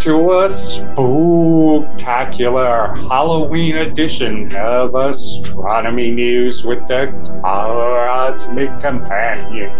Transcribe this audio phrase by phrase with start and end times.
[0.00, 0.94] To a spectacular
[2.94, 7.12] Halloween edition of Astronomy News with the
[7.42, 9.70] Cosmic Companion.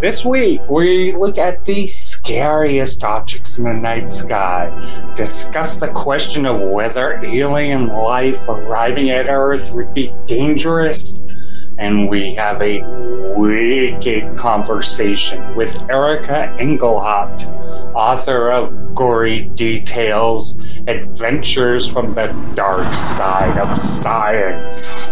[0.00, 4.70] This week, we look at the scariest objects in the night sky,
[5.16, 11.20] discuss the question of whether alien life arriving at Earth would be dangerous,
[11.82, 12.80] and we have a
[13.36, 17.44] wicked conversation with Erika Engelhaupt,
[17.92, 25.10] author of Gory Details Adventures from the Dark Side of Science.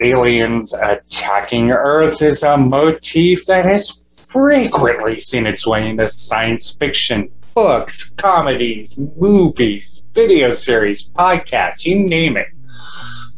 [0.00, 3.90] Aliens attacking Earth is a motif that has
[4.32, 12.38] frequently seen its way into science fiction, books, comedies, movies, video series, podcasts, you name
[12.38, 12.46] it.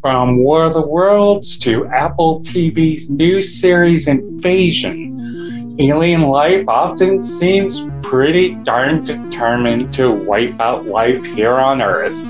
[0.04, 7.80] From War of the Worlds to Apple TV's new series Invasion, alien life often seems
[8.02, 12.28] pretty darn determined to wipe out life here on Earth,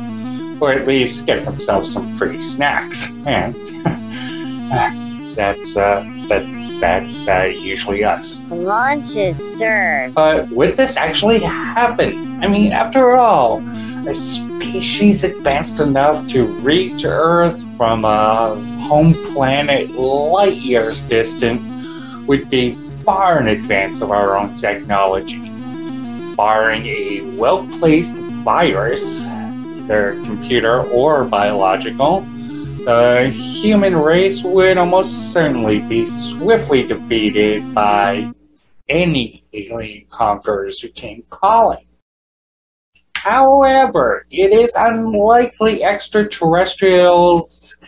[0.62, 3.10] or at least get themselves some free snacks.
[3.26, 3.56] And
[5.36, 8.38] that's uh, that's that's uh, usually us.
[8.50, 10.14] Lunch is served.
[10.14, 12.42] But would this actually happen?
[12.42, 13.62] I mean, after all,
[14.06, 18.54] a species advanced enough to reach Earth from a
[18.88, 21.60] home planet light years distant
[22.28, 25.40] would be far in advance of our own technology.
[26.36, 28.14] Barring a well placed
[28.44, 32.26] virus, either computer or biological,
[32.84, 38.30] the human race would almost certainly be swiftly defeated by
[38.90, 41.86] any alien conquerors who came calling.
[43.16, 47.80] However, it is unlikely extraterrestrials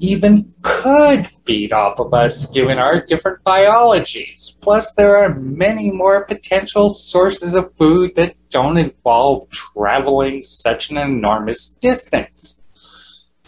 [0.00, 4.56] even could feed off of us given our different biologies.
[4.62, 10.96] Plus, there are many more potential sources of food that don't involve traveling such an
[10.96, 12.62] enormous distance.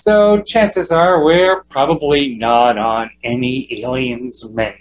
[0.00, 4.74] So, chances are we're probably not on any aliens' menu.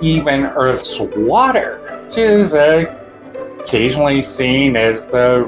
[0.00, 2.98] Even Earth's water, which is a
[3.60, 5.44] occasionally seen as the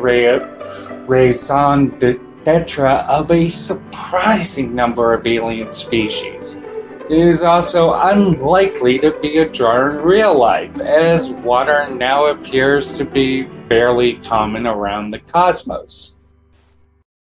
[1.07, 6.61] raison d'etre of a surprising number of alien species.
[7.09, 12.93] It is also unlikely to be a draw in real life, as water now appears
[12.95, 16.14] to be fairly common around the cosmos.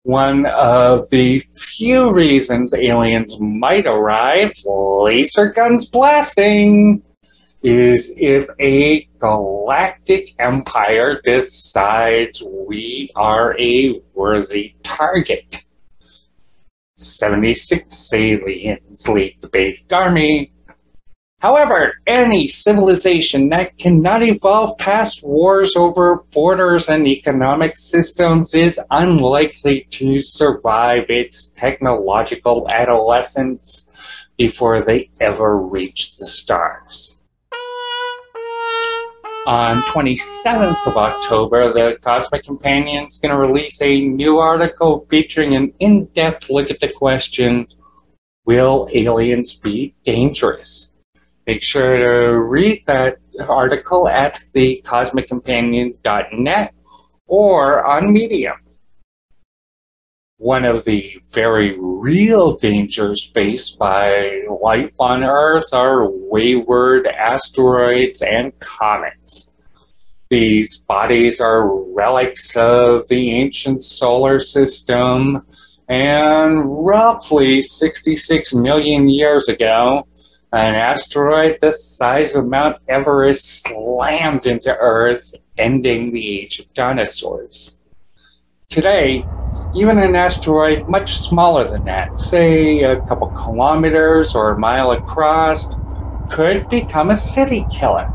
[0.04, 7.02] One of the few reasons aliens might arrive, laser guns blasting,
[7.62, 15.64] is if a galactic empire decides we are a worthy target.
[16.96, 20.50] 76 aliens lead the big army.
[21.40, 29.86] However, any civilization that cannot evolve past wars over borders and economic systems is unlikely
[29.90, 33.88] to survive its technological adolescence
[34.36, 37.18] before they ever reach the stars.
[39.46, 45.56] On 27th of October, the Cosmic Companion is going to release a new article featuring
[45.56, 47.66] an in-depth look at the question,
[48.44, 50.89] will aliens be dangerous?
[51.50, 53.16] Make sure to read that
[53.48, 56.74] article at thecosmiccompanion.net
[57.26, 58.54] or on Medium.
[60.36, 68.56] One of the very real dangers faced by life on Earth are wayward asteroids and
[68.60, 69.50] comets.
[70.28, 75.44] These bodies are relics of the ancient solar system,
[75.88, 80.06] and roughly 66 million years ago,
[80.52, 87.76] an asteroid the size of Mount Everest slammed into Earth, ending the age of dinosaurs.
[88.68, 89.24] Today,
[89.74, 95.74] even an asteroid much smaller than that, say a couple kilometers or a mile across,
[96.28, 98.10] could become a city killer,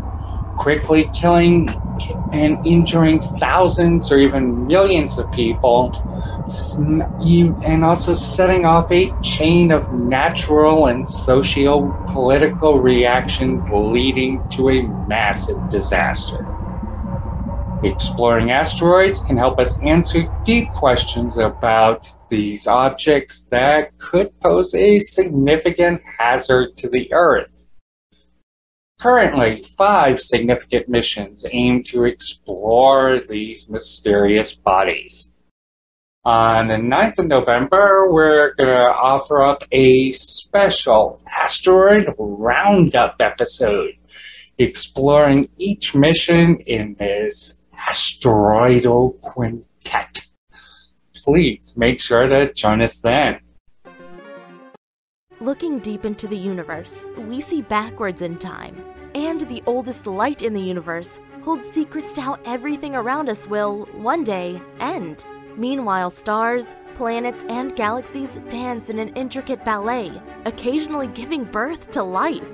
[0.57, 1.69] quickly killing
[2.31, 5.91] and injuring thousands or even millions of people,
[6.77, 14.83] and also setting off a chain of natural and socio political reactions leading to a
[15.07, 16.45] massive disaster.
[17.83, 24.97] Exploring asteroids can help us answer deep questions about these objects that could pose a
[24.99, 27.64] significant hazard to the Earth.
[28.99, 35.33] Currently, five significant missions aim to explore these mysterious bodies.
[36.23, 43.91] On the 9th of November, we're going to offer up a special asteroid roundup episode
[44.57, 50.25] exploring each mission in this asteroidal quintet.
[51.13, 53.39] Please make sure to join us then.
[55.41, 58.81] Looking deep into the universe, we see backwards in time.
[59.15, 63.83] And the oldest light in the universe holds secrets to how everything around us will,
[63.97, 65.25] one day, end.
[65.57, 70.09] Meanwhile, stars, planets, and galaxies dance in an intricate ballet,
[70.45, 72.49] occasionally giving birth to life.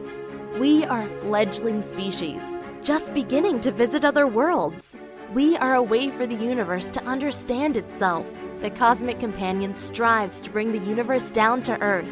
[0.58, 4.98] We are a fledgling species, just beginning to visit other worlds.
[5.36, 8.28] We are a way for the universe to understand itself.
[8.62, 12.12] The Cosmic Companion strives to bring the universe down to Earth,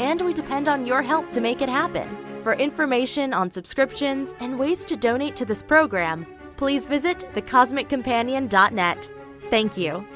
[0.00, 2.08] and we depend on your help to make it happen.
[2.42, 6.26] For information on subscriptions and ways to donate to this program,
[6.56, 9.10] please visit thecosmiccompanion.net.
[9.50, 10.06] Thank you.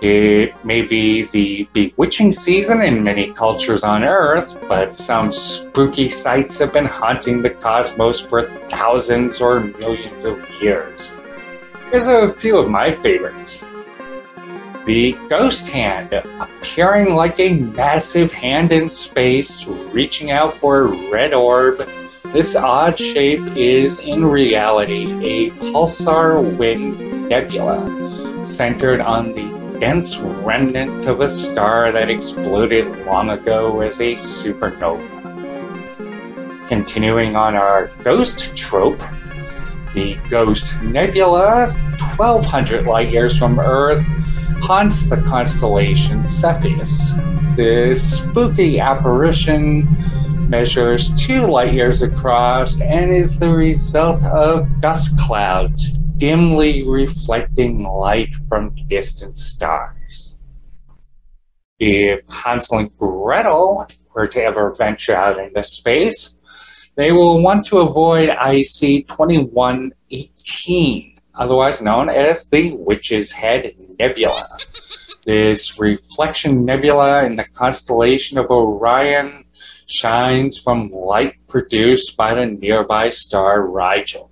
[0.00, 6.58] It may be the bewitching season in many cultures on Earth, but some spooky sights
[6.58, 11.14] have been haunting the cosmos for thousands or millions of years.
[11.90, 13.62] Here's a few of my favorites.
[14.90, 21.32] The ghost hand, appearing like a massive hand in space, reaching out for a red
[21.32, 21.88] orb.
[22.32, 31.06] This odd shape is, in reality, a pulsar wind nebula centered on the dense remnant
[31.06, 35.06] of a star that exploded long ago as a supernova.
[36.66, 39.00] Continuing on our ghost trope,
[39.94, 41.70] the Ghost Nebula,
[42.16, 44.04] 1200 light years from Earth,
[44.60, 47.14] haunts the constellation Cepheus.
[47.56, 49.88] This spooky apparition
[50.48, 58.32] measures two light years across and is the result of dust clouds dimly reflecting light
[58.48, 60.38] from distant stars.
[61.78, 66.36] If Hansel and Gretel were to ever venture out into space,
[66.96, 71.09] they will want to avoid IC 2118,
[71.40, 74.58] otherwise known as the Witch's Head Nebula.
[75.24, 79.44] This reflection nebula in the constellation of Orion
[79.86, 84.30] shines from light produced by the nearby star Rigel.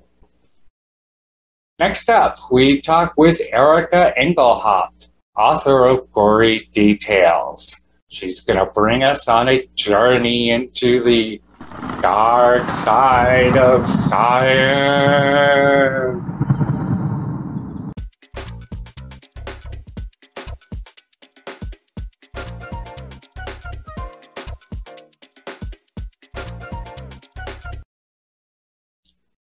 [1.79, 7.81] Next up, we talk with Erika Engelhaupt, author of Gory Details.
[8.09, 11.41] She's going to bring us on a journey into the
[12.01, 15.09] dark side of science.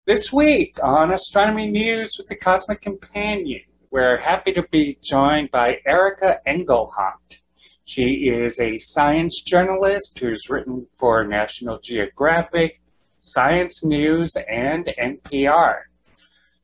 [0.07, 5.79] This week on Astronomy News with the Cosmic Companion, we're happy to be joined by
[5.87, 7.41] Erika Engelhaupt.
[7.87, 12.83] She is a science journalist who's written for National Geographic,
[13.17, 15.77] Science News, and NPR.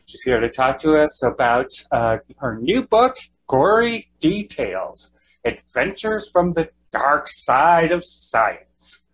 [0.05, 3.17] She's here to talk to us about uh, her new book,
[3.47, 5.13] Gory Details
[5.47, 9.07] Adventures from the Dark Side of Science.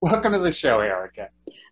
[0.00, 1.28] Welcome to the show, Erika.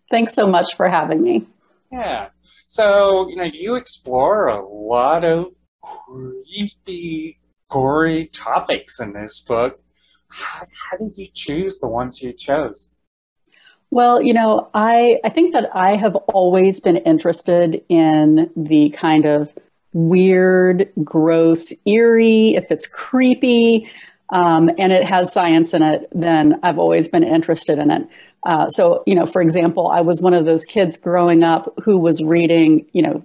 [0.09, 1.45] Thanks so much for having me.
[1.91, 2.27] Yeah.
[2.67, 5.47] So, you know, you explore a lot of
[5.81, 9.79] creepy, gory topics in this book.
[10.29, 12.93] How, how did you choose the ones you chose?
[13.89, 19.25] Well, you know, I, I think that I have always been interested in the kind
[19.25, 19.51] of
[19.91, 23.91] weird, gross, eerie, if it's creepy,
[24.29, 28.07] um, and it has science in it, then I've always been interested in it.
[28.43, 31.99] Uh, so, you know, for example, I was one of those kids growing up who
[31.99, 33.23] was reading, you know,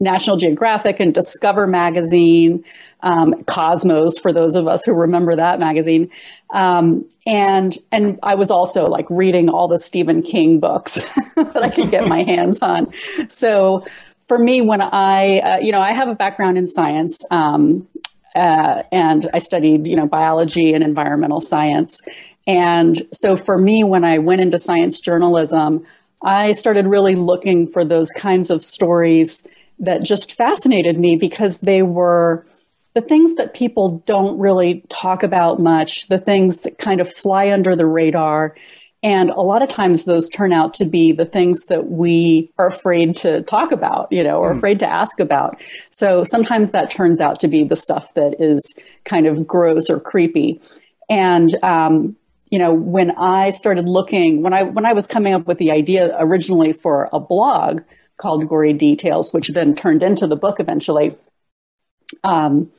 [0.00, 2.64] National Geographic and Discover magazine,
[3.02, 6.10] um, Cosmos for those of us who remember that magazine,
[6.52, 11.70] um, and and I was also like reading all the Stephen King books that I
[11.70, 12.92] could get my hands on.
[13.28, 13.84] So
[14.26, 17.24] for me, when I, uh, you know, I have a background in science.
[17.30, 17.88] Um,
[18.34, 22.00] uh, and I studied, you know, biology and environmental science.
[22.46, 25.86] And so for me, when I went into science journalism,
[26.22, 29.46] I started really looking for those kinds of stories
[29.78, 32.46] that just fascinated me because they were
[32.94, 37.50] the things that people don't really talk about much, the things that kind of fly
[37.50, 38.54] under the radar.
[39.02, 42.68] And a lot of times those turn out to be the things that we are
[42.68, 44.58] afraid to talk about, you know, or mm.
[44.58, 45.60] afraid to ask about.
[45.90, 49.98] So sometimes that turns out to be the stuff that is kind of gross or
[49.98, 50.60] creepy.
[51.08, 52.16] And um,
[52.52, 55.70] you know, when I started looking, when I when I was coming up with the
[55.70, 57.80] idea originally for a blog
[58.18, 61.16] called Gory Details, which then turned into the book eventually,
[62.22, 62.70] um,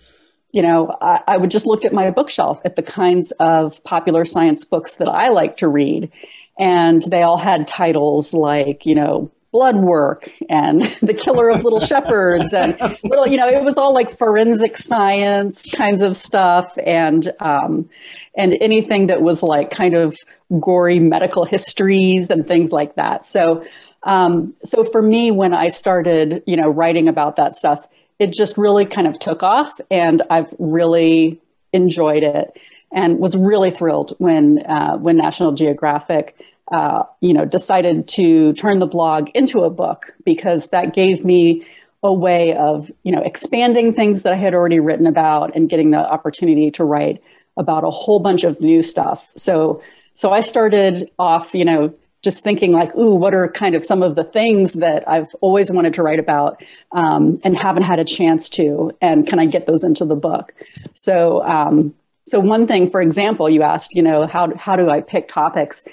[0.52, 4.26] you know, I, I would just look at my bookshelf at the kinds of popular
[4.26, 6.12] science books that I like to read,
[6.60, 11.80] and they all had titles like, you know, blood work and the killer of little
[11.80, 17.32] shepherds and little you know it was all like forensic science kinds of stuff and
[17.40, 17.88] um,
[18.36, 20.18] and anything that was like kind of
[20.60, 23.26] gory medical histories and things like that.
[23.26, 23.64] So
[24.04, 27.88] um, so for me when i started you know writing about that stuff
[28.20, 31.40] it just really kind of took off and i've really
[31.72, 32.58] enjoyed it
[32.92, 36.36] and was really thrilled when uh, when national geographic
[36.72, 41.66] uh, you know, decided to turn the blog into a book because that gave me
[42.02, 45.92] a way of, you know, expanding things that I had already written about and getting
[45.92, 47.24] the opportunity to write
[47.58, 49.30] about a whole bunch of new stuff.
[49.36, 49.82] So,
[50.14, 54.02] so I started off, you know, just thinking like, ooh, what are kind of some
[54.02, 58.06] of the things that I've always wanted to write about um, and haven't had a
[58.06, 60.54] chance to, and can I get those into the book?
[60.94, 61.94] So, um,
[62.26, 65.84] so one thing, for example, you asked, you know, how how do I pick topics?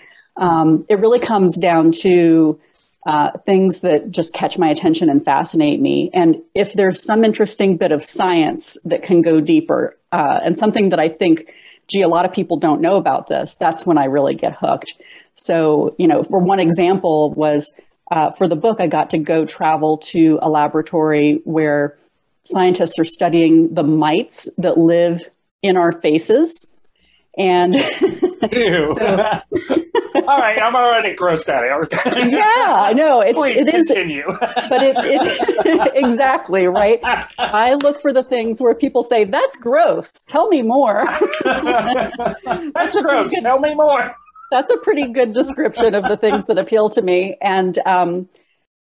[0.40, 2.58] Um, it really comes down to
[3.06, 6.10] uh, things that just catch my attention and fascinate me.
[6.12, 10.88] And if there's some interesting bit of science that can go deeper, uh, and something
[10.90, 11.52] that I think,
[11.88, 14.94] gee, a lot of people don't know about this, that's when I really get hooked.
[15.34, 17.72] So, you know, for one example was
[18.10, 21.96] uh, for the book, I got to go travel to a laboratory where
[22.44, 25.28] scientists are studying the mites that live
[25.62, 26.66] in our faces.
[27.38, 29.40] And so,
[30.14, 31.64] all right, I'm already grossed out.
[32.30, 33.20] yeah, I know.
[33.20, 34.24] It's, Please it is, continue.
[34.28, 36.98] but it, it exactly right.
[37.38, 40.22] I look for the things where people say that's gross.
[40.22, 41.06] Tell me more.
[41.44, 43.30] that's gross.
[43.30, 44.14] Good, Tell me more.
[44.50, 47.36] That's a pretty good description of the things that appeal to me.
[47.40, 48.28] And um,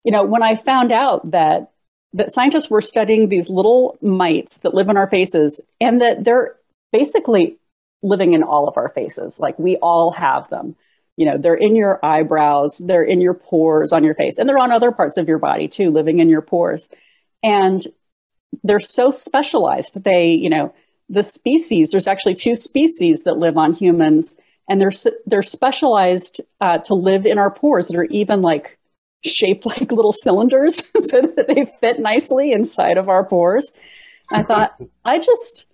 [0.05, 1.71] you know, when I found out that
[2.15, 6.57] that scientists were studying these little mites that live in our faces, and that they're
[6.93, 7.57] basically
[8.03, 10.77] living in all of our faces, like we all have them
[11.17, 14.59] you know they're in your eyebrows they're in your pores on your face and they're
[14.59, 16.89] on other parts of your body too living in your pores.
[17.43, 17.87] And
[18.63, 20.03] they're so specialized.
[20.03, 20.75] They you know
[21.09, 24.37] the species there's actually two species that live on humans
[24.69, 24.93] and they're
[25.27, 28.79] they're specialized uh, to live in our pores that are even like
[29.25, 33.73] shaped like little cylinders so that they fit nicely inside of our pores.
[34.33, 35.67] I thought i just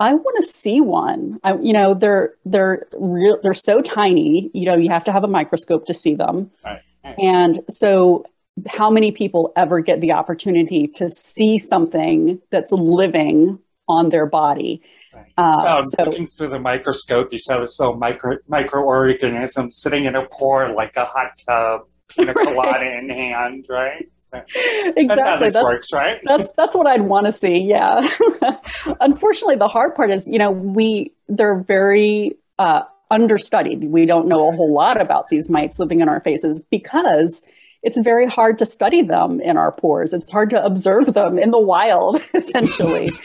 [0.00, 1.38] I want to see one.
[1.44, 3.38] I, you know, they're they're real.
[3.42, 4.50] They're so tiny.
[4.52, 6.50] You know, you have to have a microscope to see them.
[6.64, 6.80] Right.
[7.04, 7.18] Right.
[7.18, 8.24] And so,
[8.66, 13.58] how many people ever get the opportunity to see something that's living
[13.88, 14.82] on their body?
[15.14, 15.32] Right.
[15.36, 20.16] Uh, so, so, looking through the microscope, you saw this little micro microorganism sitting in
[20.16, 24.08] a pore like a hot tub, pina colada in hand, right?
[24.34, 25.06] Exactly.
[25.06, 26.20] That's how this that's, works, right?
[26.24, 27.60] that's that's what I'd want to see.
[27.60, 28.06] Yeah.
[29.00, 33.84] Unfortunately, the hard part is, you know, we they're very uh, understudied.
[33.84, 37.42] We don't know a whole lot about these mites living in our faces because
[37.82, 40.14] it's very hard to study them in our pores.
[40.14, 43.08] It's hard to observe them in the wild, essentially,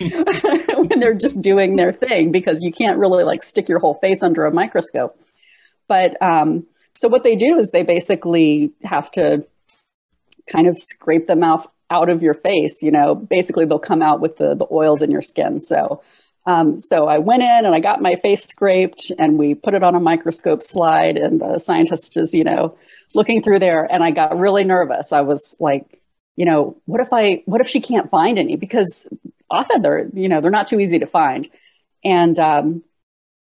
[0.75, 4.21] when they're just doing their thing because you can't really like stick your whole face
[4.21, 5.17] under a microscope.
[5.87, 9.45] But um, so what they do is they basically have to
[10.51, 12.81] kind of scrape them out out of your face.
[12.81, 15.61] You know, basically they'll come out with the the oils in your skin.
[15.61, 16.01] So.
[16.45, 19.83] Um, so I went in and I got my face scraped and we put it
[19.83, 22.75] on a microscope slide and the scientist is, you know,
[23.13, 25.11] looking through there and I got really nervous.
[25.11, 26.01] I was like,
[26.37, 28.55] you know, what if I, what if she can't find any?
[28.55, 29.07] Because
[29.49, 31.49] often they're, you know, they're not too easy to find.
[32.03, 32.83] And, um,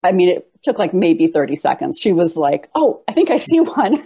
[0.03, 1.97] I mean, it took like maybe 30 seconds.
[1.99, 4.05] She was like, Oh, I think I see one.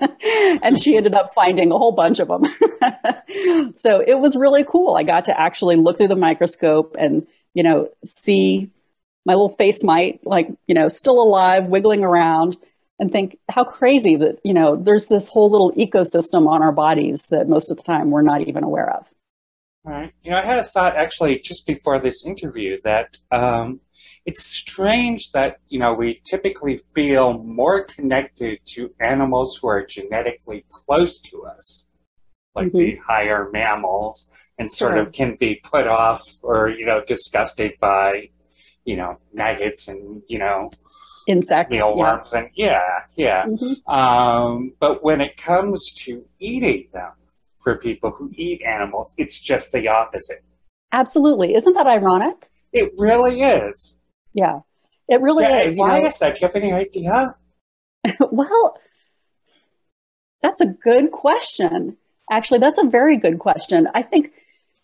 [0.62, 2.44] and she ended up finding a whole bunch of them.
[3.74, 4.96] so it was really cool.
[4.96, 8.70] I got to actually look through the microscope and, you know, see
[9.24, 12.56] my little face mite, like, you know, still alive, wiggling around
[12.98, 17.26] and think how crazy that, you know, there's this whole little ecosystem on our bodies
[17.30, 19.06] that most of the time we're not even aware of.
[19.84, 20.12] Right.
[20.22, 23.80] You know, I had a thought actually just before this interview that um,
[24.26, 30.64] it's strange that you know we typically feel more connected to animals who are genetically
[30.68, 31.88] close to us
[32.54, 32.78] like mm-hmm.
[32.78, 34.28] the higher mammals
[34.58, 35.02] and sort sure.
[35.02, 38.28] of can be put off or you know disgusted by
[38.84, 40.70] you know maggots and you know
[41.28, 42.38] insects mealworms yeah.
[42.38, 43.90] and yeah yeah mm-hmm.
[43.92, 47.12] um, but when it comes to eating them
[47.62, 50.44] for people who eat animals it's just the opposite
[50.92, 53.98] absolutely isn't that ironic it really is
[54.36, 54.60] yeah,
[55.08, 55.78] it really yeah, is.
[55.78, 56.06] Why know?
[56.06, 56.34] is that?
[56.34, 57.34] Do you have any idea?
[58.30, 58.78] well,
[60.42, 61.96] that's a good question.
[62.30, 63.88] Actually, that's a very good question.
[63.94, 64.32] I think,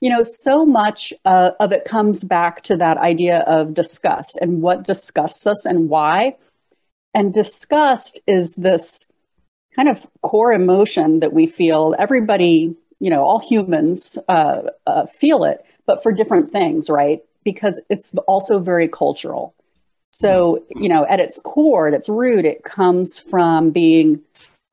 [0.01, 4.63] you know, so much uh, of it comes back to that idea of disgust and
[4.63, 6.37] what disgusts us and why.
[7.15, 9.07] And disgust is this
[9.77, 11.95] kind of core emotion that we feel.
[11.99, 17.21] Everybody, you know, all humans uh, uh, feel it, but for different things, right?
[17.45, 19.55] Because it's also very cultural.
[20.11, 24.21] So, you know, at its core, at its root, it comes from being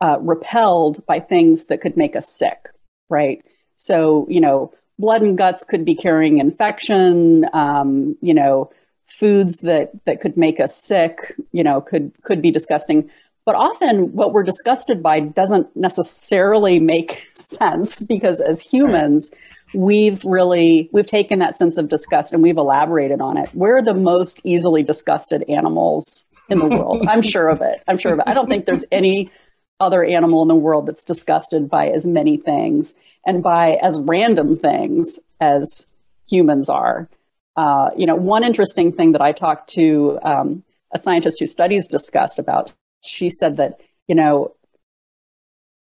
[0.02, 2.70] uh, repelled by things that could make us sick,
[3.10, 3.44] right?
[3.78, 7.46] So, you know, blood and guts could be carrying infection.
[7.54, 8.72] Um, you know,
[9.08, 11.36] foods that that could make us sick.
[11.52, 13.10] You know, could could be disgusting.
[13.46, 19.32] But often, what we're disgusted by doesn't necessarily make sense because as humans,
[19.74, 23.50] we've really we've taken that sense of disgust and we've elaborated on it.
[23.54, 27.06] We're the most easily disgusted animals in the world.
[27.10, 27.82] I'm sure of it.
[27.88, 28.26] I'm sure of it.
[28.28, 29.32] I don't think there's any
[29.80, 32.96] other animal in the world that's disgusted by as many things
[33.26, 35.86] and by as random things as
[36.28, 37.10] humans are.
[37.56, 41.88] Uh, you know, one interesting thing that I talked to um, a scientist who studies
[41.88, 44.54] disgust about, she said that, you know,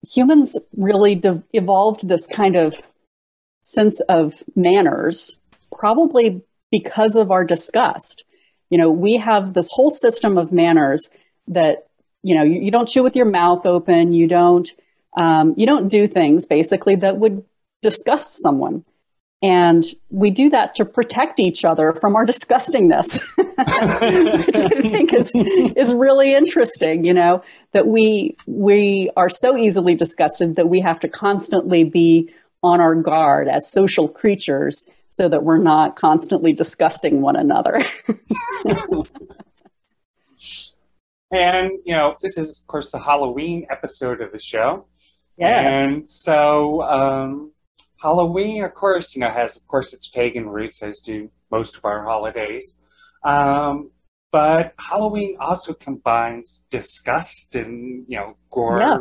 [0.07, 2.75] humans really de- evolved this kind of
[3.63, 5.35] sense of manners,
[5.77, 6.41] probably
[6.71, 8.23] because of our disgust.
[8.69, 11.09] You know, we have this whole system of manners
[11.47, 11.87] that
[12.23, 14.69] you know you, you don't chew with your mouth open you don't
[15.17, 17.43] um, you don't do things basically that would
[17.81, 18.85] disgust someone
[19.43, 25.31] and we do that to protect each other from our disgustingness which i think is,
[25.75, 30.99] is really interesting you know that we we are so easily disgusted that we have
[30.99, 32.29] to constantly be
[32.63, 37.81] on our guard as social creatures so that we're not constantly disgusting one another
[41.33, 44.85] And, you know, this is, of course, the Halloween episode of the show.
[45.37, 45.73] Yes.
[45.73, 47.53] And so, um,
[48.01, 51.85] Halloween, of course, you know, has, of course, its pagan roots, as do most of
[51.85, 52.73] our holidays.
[53.23, 53.91] Um,
[54.31, 58.97] but Halloween also combines disgust and, you know, gore Yeah.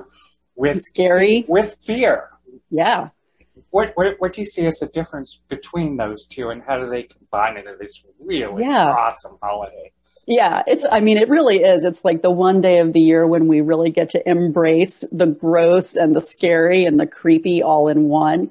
[0.55, 2.29] with scary with fear.
[2.71, 3.09] yeah
[3.71, 6.89] What, what what do you see as the difference between those two, and how do
[6.91, 8.91] they combine into this really Yeah.
[8.91, 9.93] awesome holiday?
[10.27, 11.85] Yeah, it's, I mean, it really is.
[11.85, 15.27] It's like the one day of the year when we really get to embrace the
[15.27, 18.51] gross and the scary and the creepy all in one,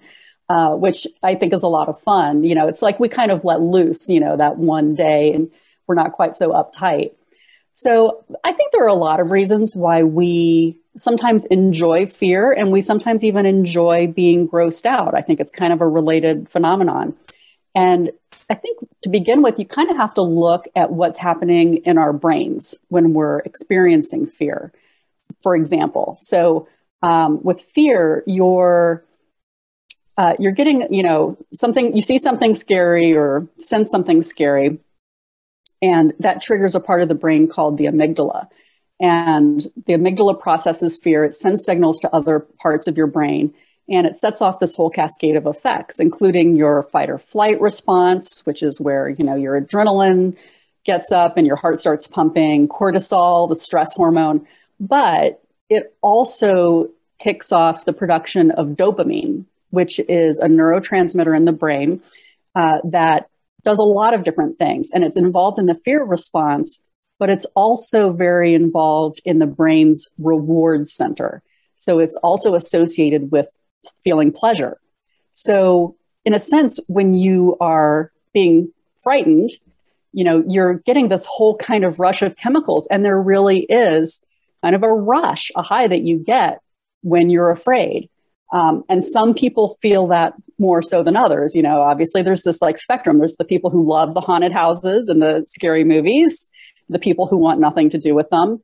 [0.49, 2.43] uh, which I think is a lot of fun.
[2.43, 5.49] You know, it's like we kind of let loose, you know, that one day and
[5.87, 7.11] we're not quite so uptight.
[7.73, 12.71] So I think there are a lot of reasons why we sometimes enjoy fear and
[12.71, 15.15] we sometimes even enjoy being grossed out.
[15.15, 17.15] I think it's kind of a related phenomenon.
[17.75, 18.11] And
[18.49, 21.97] I think to begin with, you kind of have to look at what's happening in
[21.97, 24.73] our brains when we're experiencing fear,
[25.43, 26.17] for example.
[26.21, 26.67] So,
[27.01, 29.05] um, with fear, you're
[30.17, 31.95] uh, you're getting, you know, something.
[31.95, 34.79] You see something scary or sense something scary,
[35.81, 38.47] and that triggers a part of the brain called the amygdala.
[38.99, 41.23] And the amygdala processes fear.
[41.23, 43.53] It sends signals to other parts of your brain,
[43.87, 48.45] and it sets off this whole cascade of effects, including your fight or flight response,
[48.45, 50.35] which is where, you know, your adrenaline
[50.85, 54.45] gets up and your heart starts pumping, cortisol, the stress hormone.
[54.79, 61.51] But it also kicks off the production of dopamine, which is a neurotransmitter in the
[61.51, 62.01] brain
[62.55, 63.29] uh, that
[63.63, 64.89] does a lot of different things.
[64.93, 66.79] And it's involved in the fear response,
[67.19, 71.43] but it's also very involved in the brain's reward center.
[71.77, 73.47] So it's also associated with
[74.03, 74.79] feeling pleasure.
[75.33, 79.51] So, in a sense, when you are being frightened,
[80.11, 84.23] you know, you're getting this whole kind of rush of chemicals, and there really is
[84.61, 86.59] kind of a rush, a high that you get
[87.01, 88.09] when you're afraid.
[88.51, 91.55] Um, and some people feel that more so than others.
[91.55, 93.19] You know, obviously, there's this like spectrum.
[93.19, 96.48] There's the people who love the haunted houses and the scary movies,
[96.89, 98.61] the people who want nothing to do with them.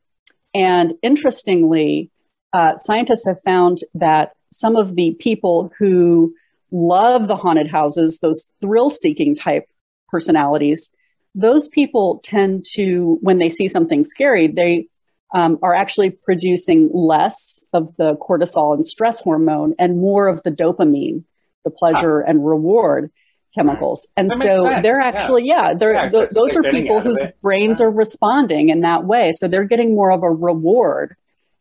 [0.53, 2.09] And interestingly,
[2.53, 6.33] uh, scientists have found that some of the people who
[6.71, 9.67] love the haunted houses, those thrill seeking type
[10.09, 10.91] personalities,
[11.33, 14.87] those people tend to, when they see something scary, they
[15.33, 20.51] um, are actually producing less of the cortisol and stress hormone and more of the
[20.51, 21.25] dopamine,
[21.65, 23.11] the pleasure and reward
[23.55, 24.07] chemicals.
[24.17, 27.17] And so sense, they're actually, yeah, they're, Yeah, 'cause th- those they're are people whose
[27.41, 27.85] brains Yeah.
[27.87, 29.31] are responding in that way.
[29.31, 31.15] So they're getting more of a reward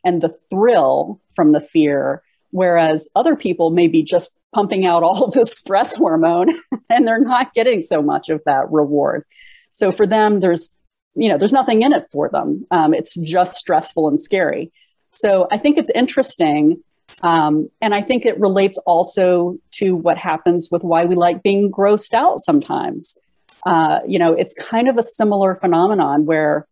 [0.05, 5.29] and the thrill from the fear, whereas other people may be just pumping out all
[5.31, 6.49] this stress hormone
[6.91, 9.25] and they're not getting so much of that reward.
[9.73, 10.77] So for them, there's
[11.17, 12.67] you know there's nothing in it for them.
[12.73, 14.73] Um, it's just stressful and scary.
[15.15, 16.83] So I think it's interesting,
[17.23, 21.71] um, and I think it relates also to what happens with why we like being
[21.71, 23.17] grossed out sometimes.
[23.65, 26.67] Uh, you know, it's kind of a similar phenomenon where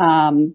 [0.00, 0.54] um,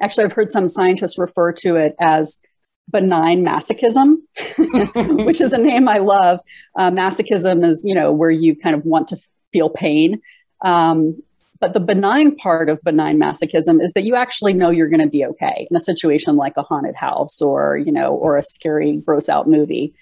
[0.00, 2.40] actually, I've heard some scientists refer to it as
[2.88, 4.16] benign masochism,
[5.24, 6.40] which is a name I love.
[6.78, 9.18] Uh, masochism is, you know, where you kind of want to
[9.52, 10.20] feel pain.
[10.64, 11.22] Um,
[11.60, 15.08] but the benign part of benign masochism is that you actually know you're going to
[15.08, 18.96] be okay in a situation like a haunted house or, you know, or a scary,
[18.96, 19.94] gross out movie.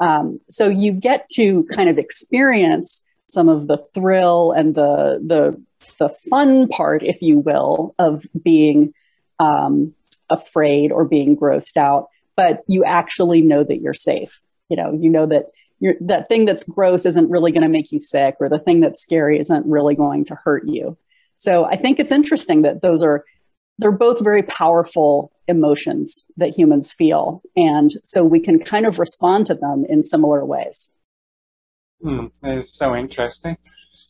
[0.00, 5.62] Um, so you get to kind of experience some of the thrill and the the
[5.98, 8.94] the fun part, if you will, of being
[9.38, 9.94] um,
[10.30, 12.08] afraid or being grossed out.
[12.36, 14.40] But you actually know that you're safe.
[14.68, 15.46] You know, you know that
[15.80, 18.80] you're, that thing that's gross isn't really going to make you sick, or the thing
[18.80, 20.96] that's scary isn't really going to hurt you.
[21.36, 23.24] So I think it's interesting that those are
[23.78, 29.46] they're both very powerful emotions that humans feel, and so we can kind of respond
[29.46, 30.90] to them in similar ways.
[32.02, 33.56] Hmm, that is so interesting.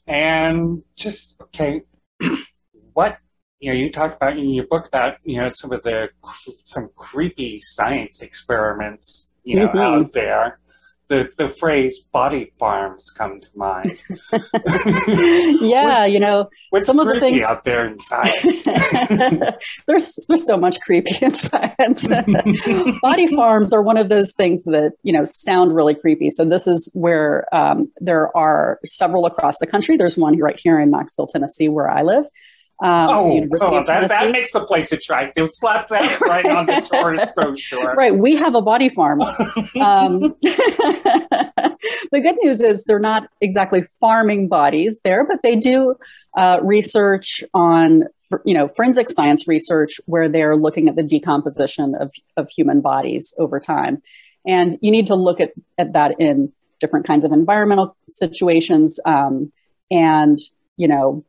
[0.07, 1.83] And just okay,
[2.95, 3.19] what
[3.61, 6.09] you know, you talked about in your book about you know some of the
[6.65, 9.79] some creepy science experiments you know mm-hmm.
[9.79, 10.59] out there
[11.11, 13.99] the, the phrase body farms come to mind.
[15.61, 18.63] yeah, you know, what's some of the things out there in science.
[19.87, 22.07] there's there's so much creepy in science.
[23.03, 26.31] body farms are one of those things that you know sound really creepy.
[26.31, 29.97] So this is where um, there are several across the country.
[29.97, 32.25] There's one right here in Knoxville, Tennessee, where I live.
[32.83, 35.51] Um, oh, oh that, that, makes the place attractive.
[35.51, 37.95] Slap that right on the tourist brochure.
[37.95, 38.17] Right.
[38.17, 39.21] We have a body farm.
[39.21, 41.77] um, the
[42.11, 45.95] good news is they're not exactly farming bodies there, but they do
[46.35, 48.05] uh, research on,
[48.47, 53.35] you know, forensic science research where they're looking at the decomposition of, of human bodies
[53.39, 54.03] over time.
[54.47, 58.99] And you need to look at, at that in different kinds of environmental situations.
[59.05, 59.53] Um,
[59.91, 60.39] and,
[60.79, 61.27] you know,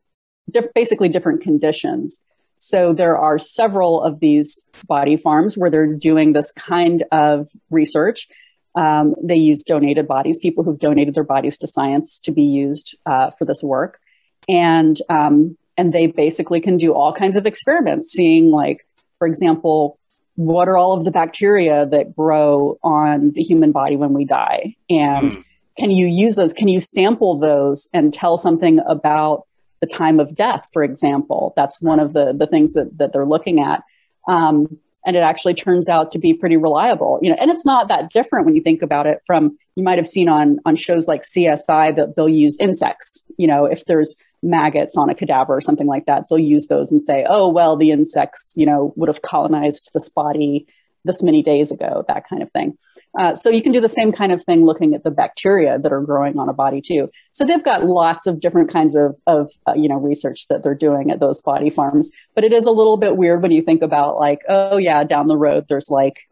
[0.75, 2.19] basically different conditions.
[2.61, 8.27] So there are several of these body farms where they're doing this kind of research.
[8.75, 12.97] Um, they use donated bodies, people who've donated their bodies to science to be used
[13.05, 13.99] uh, for this work,
[14.47, 18.87] and um, and they basically can do all kinds of experiments, seeing like,
[19.17, 19.97] for example,
[20.35, 24.75] what are all of the bacteria that grow on the human body when we die,
[24.89, 25.43] and mm.
[25.77, 26.53] can you use those?
[26.53, 29.47] Can you sample those and tell something about
[29.81, 31.53] the time of death, for example.
[31.55, 33.83] That's one of the, the things that, that they're looking at.
[34.27, 37.87] Um, and it actually turns out to be pretty reliable, you know, and it's not
[37.87, 41.07] that different when you think about it from, you might have seen on, on shows
[41.07, 45.61] like CSI that they'll use insects, you know, if there's maggots on a cadaver or
[45.61, 49.09] something like that, they'll use those and say, oh, well, the insects, you know, would
[49.09, 50.67] have colonized this body
[51.03, 52.77] this many days ago, that kind of thing.
[53.19, 55.91] Uh, so you can do the same kind of thing looking at the bacteria that
[55.91, 57.09] are growing on a body too.
[57.31, 60.75] So they've got lots of different kinds of, of uh, you know research that they're
[60.75, 62.09] doing at those body farms.
[62.35, 65.27] But it is a little bit weird when you think about like, oh yeah, down
[65.27, 66.29] the road there's like,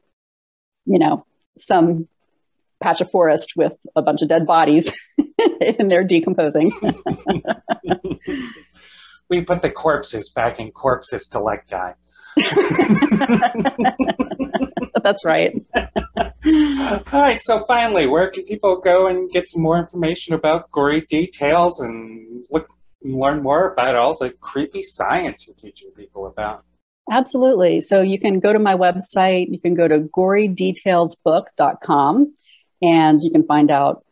[0.85, 1.25] you know,
[1.57, 2.07] some
[2.81, 4.91] patch of forest with a bunch of dead bodies
[5.79, 6.71] and they're decomposing.
[9.29, 11.93] we put the corpses back in corpses to let die.
[15.03, 15.53] That's right.
[17.11, 17.39] All right.
[17.39, 22.45] So finally, where can people go and get some more information about gory details and
[22.49, 22.69] look
[23.01, 26.65] learn more about all the creepy science you're teaching people about?
[27.11, 27.81] Absolutely.
[27.81, 29.47] So you can go to my website.
[29.49, 32.33] You can go to gorydetailsbook.com
[32.81, 34.05] and you can find out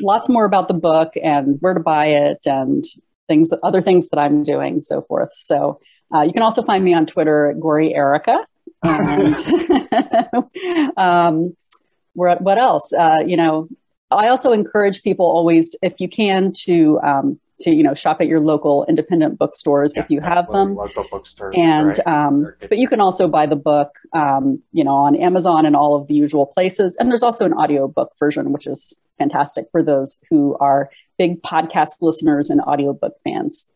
[0.00, 2.84] lots more about the book and where to buy it and
[3.28, 5.30] things, other things that I'm doing, so forth.
[5.36, 5.78] So
[6.14, 8.38] uh, you can also find me on Twitter at Gory Erika.
[8.86, 9.34] And
[10.96, 11.56] um,
[12.14, 12.92] what else?
[12.92, 13.68] Uh, you know,
[14.10, 18.26] I also encourage people always, if you can, to um, to you know shop at
[18.26, 20.74] your local independent bookstores yeah, if you have them.
[20.74, 25.16] Local bookstores, and um, but you can also buy the book, um, you know, on
[25.16, 26.96] Amazon and all of the usual places.
[26.98, 31.96] And there's also an audiobook version, which is fantastic for those who are big podcast
[32.00, 33.70] listeners and audiobook fans.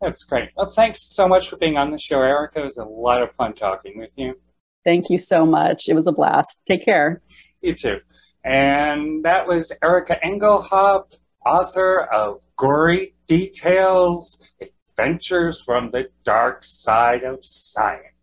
[0.00, 0.50] That's great.
[0.56, 2.60] Well, thanks so much for being on the show, Erika.
[2.60, 4.34] It was a lot of fun talking with you.
[4.84, 5.88] Thank you so much.
[5.88, 6.60] It was a blast.
[6.66, 7.20] Take care.
[7.60, 7.98] You too.
[8.44, 17.40] And that was Erika Engelhaupt, author of Gory Details Adventures from the Dark Side of
[17.42, 18.17] Science.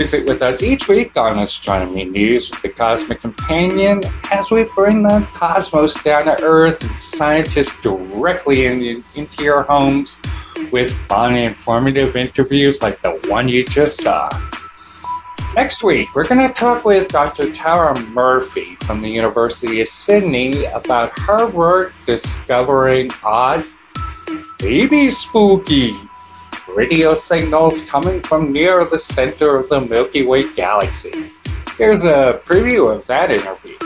[0.00, 4.00] Visit with us each week on Astronomy News with the Cosmic Companion
[4.32, 10.18] as we bring the cosmos down to Earth and scientists directly in, into your homes
[10.72, 14.30] with fun, and informative interviews like the one you just saw.
[15.54, 17.52] Next week, we're going to talk with Dr.
[17.52, 23.66] Tara Murphy from the University of Sydney about her work discovering odd,
[24.62, 25.94] maybe spooky,
[26.74, 31.30] radio signals coming from near the center of the Milky Way galaxy.
[31.76, 33.76] Here's a preview of that interview.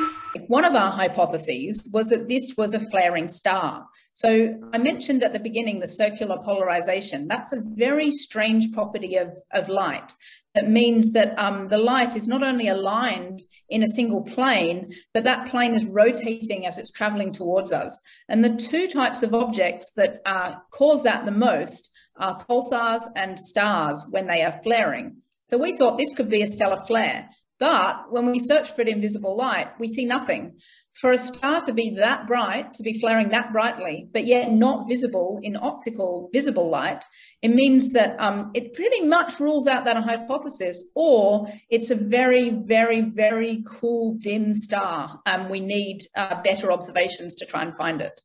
[0.48, 3.86] One of our hypotheses was that this was a flaring star.
[4.12, 7.26] So I mentioned at the beginning the circular polarization.
[7.26, 10.12] That's a very strange property of, of light.
[10.54, 15.24] That means that um, the light is not only aligned in a single plane, but
[15.24, 18.00] that plane is rotating as it's traveling towards us.
[18.28, 23.38] And the two types of objects that uh, cause that the most are pulsars and
[23.38, 25.16] stars when they are flaring.
[25.48, 27.28] So we thought this could be a stellar flare.
[27.60, 30.58] But when we search for it in visible light, we see nothing.
[31.00, 34.86] For a star to be that bright, to be flaring that brightly, but yet not
[34.88, 37.04] visible in optical visible light,
[37.42, 42.50] it means that um, it pretty much rules out that hypothesis, or it's a very,
[42.50, 45.20] very, very cool dim star.
[45.26, 48.20] and we need uh, better observations to try and find it.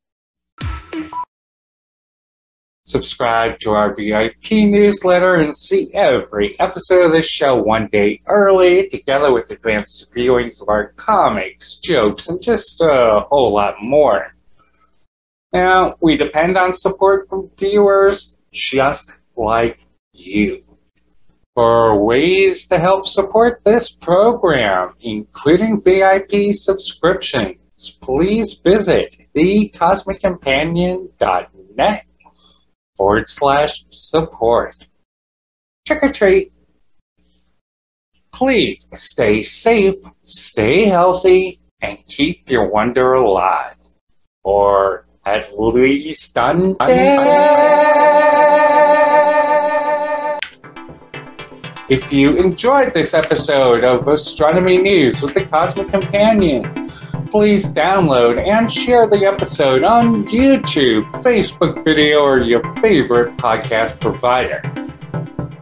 [2.90, 8.88] Subscribe to our VIP newsletter and see every episode of this show one day early,
[8.88, 14.34] together with advanced viewings of our comics, jokes, and just a whole lot more.
[15.52, 19.78] Now, we depend on support from viewers just like
[20.12, 20.64] you.
[21.54, 27.56] For ways to help support this program, including VIP subscriptions,
[28.00, 32.06] please visit thecosmiccompanion.net
[33.00, 34.76] forward slash support.
[35.86, 36.52] Trick or treat.
[38.30, 43.76] Please stay safe, stay healthy, and keep your wonder alive.
[44.44, 46.76] Or at least undead.
[51.88, 56.89] If you enjoyed this episode of Astronomy News with the Cosmic Companion,
[57.30, 64.60] please download and share the episode on YouTube, Facebook video, or your favorite podcast provider.